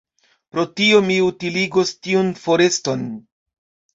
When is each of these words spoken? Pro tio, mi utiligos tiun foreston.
Pro 0.53 0.63
tio, 0.79 1.01
mi 1.09 1.17
utiligos 1.25 1.91
tiun 2.07 2.33
foreston. 2.47 3.07